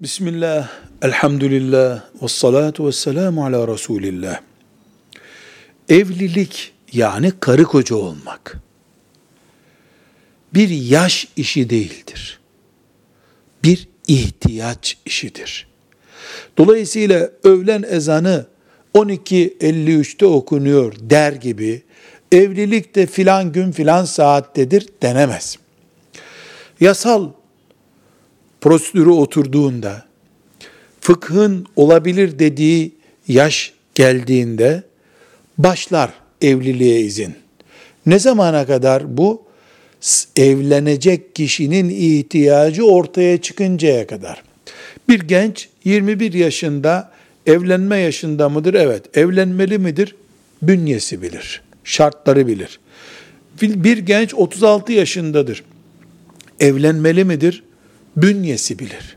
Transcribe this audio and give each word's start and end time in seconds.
Bismillah, 0.00 0.68
elhamdülillah, 1.02 2.04
ve 2.22 2.28
salatu 2.28 2.86
ve 2.86 2.92
selamu 2.92 3.44
ala 3.44 3.68
Resulillah. 3.68 4.40
Evlilik 5.88 6.72
yani 6.92 7.32
karı 7.40 7.64
koca 7.64 7.96
olmak 7.96 8.58
bir 10.54 10.68
yaş 10.68 11.28
işi 11.36 11.70
değildir. 11.70 12.40
Bir 13.64 13.88
ihtiyaç 14.06 14.96
işidir. 15.06 15.68
Dolayısıyla 16.58 17.30
öğlen 17.44 17.84
ezanı 17.88 18.46
12.53'te 18.94 20.26
okunuyor 20.26 20.92
der 21.00 21.32
gibi 21.32 21.82
evlilik 22.32 22.94
de 22.94 23.06
filan 23.06 23.52
gün 23.52 23.72
filan 23.72 24.04
saattedir 24.04 24.88
denemez. 25.02 25.58
Yasal 26.80 27.30
prosedürü 28.60 29.10
oturduğunda, 29.10 30.04
fıkhın 31.00 31.66
olabilir 31.76 32.38
dediği 32.38 32.92
yaş 33.28 33.72
geldiğinde 33.94 34.82
başlar 35.58 36.10
evliliğe 36.42 37.00
izin. 37.00 37.34
Ne 38.06 38.18
zamana 38.18 38.66
kadar 38.66 39.16
bu? 39.16 39.42
Evlenecek 40.36 41.34
kişinin 41.34 41.88
ihtiyacı 41.88 42.84
ortaya 42.84 43.40
çıkıncaya 43.40 44.06
kadar. 44.06 44.42
Bir 45.08 45.20
genç 45.20 45.68
21 45.84 46.32
yaşında 46.32 47.10
evlenme 47.46 47.96
yaşında 47.96 48.48
mıdır? 48.48 48.74
Evet. 48.74 49.16
Evlenmeli 49.16 49.78
midir? 49.78 50.16
Bünyesi 50.62 51.22
bilir. 51.22 51.62
Şartları 51.84 52.46
bilir. 52.46 52.80
Bir 53.62 53.98
genç 53.98 54.34
36 54.34 54.92
yaşındadır. 54.92 55.64
Evlenmeli 56.60 57.24
midir? 57.24 57.62
Bünyesi 58.16 58.78
bilir. 58.78 59.16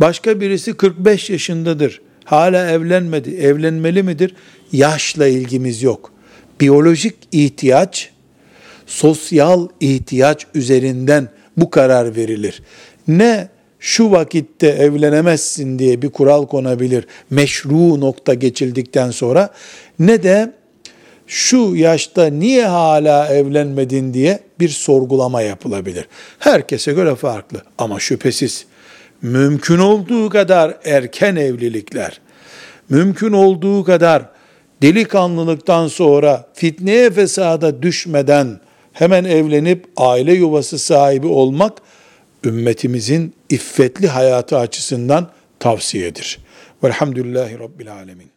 Başka 0.00 0.40
birisi 0.40 0.74
45 0.74 1.30
yaşındadır. 1.30 2.00
Hala 2.24 2.70
evlenmedi. 2.70 3.30
Evlenmeli 3.30 4.02
midir? 4.02 4.34
Yaşla 4.72 5.26
ilgimiz 5.26 5.82
yok. 5.82 6.12
Biyolojik 6.60 7.14
ihtiyaç, 7.32 8.10
sosyal 8.86 9.68
ihtiyaç 9.80 10.46
üzerinden 10.54 11.28
bu 11.56 11.70
karar 11.70 12.16
verilir. 12.16 12.62
Ne 13.08 13.48
şu 13.78 14.10
vakitte 14.10 14.68
evlenemezsin 14.68 15.78
diye 15.78 16.02
bir 16.02 16.10
kural 16.10 16.46
konabilir 16.46 17.06
meşru 17.30 18.00
nokta 18.00 18.34
geçildikten 18.34 19.10
sonra 19.10 19.50
ne 19.98 20.22
de 20.22 20.52
şu 21.26 21.76
yaşta 21.76 22.26
niye 22.26 22.66
hala 22.66 23.28
evlenmedin 23.28 24.14
diye 24.14 24.38
bir 24.60 24.68
sorgulama 24.68 25.42
yapılabilir. 25.42 26.08
Herkese 26.38 26.92
göre 26.92 27.14
farklı 27.14 27.62
ama 27.78 28.00
şüphesiz 28.00 28.66
mümkün 29.22 29.78
olduğu 29.78 30.28
kadar 30.28 30.76
erken 30.84 31.36
evlilikler, 31.36 32.20
mümkün 32.88 33.32
olduğu 33.32 33.84
kadar 33.84 34.22
delikanlılıktan 34.82 35.88
sonra 35.88 36.48
fitneye 36.54 37.10
fesada 37.10 37.82
düşmeden 37.82 38.60
hemen 38.92 39.24
evlenip 39.24 39.86
aile 39.96 40.32
yuvası 40.32 40.78
sahibi 40.78 41.26
olmak 41.26 41.72
ümmetimizin 42.44 43.34
iffetli 43.50 44.08
hayatı 44.08 44.58
açısından 44.58 45.30
tavsiyedir. 45.60 46.38
Velhamdülillahi 46.84 47.58
Rabbil 47.58 47.92
Alemin. 47.92 48.30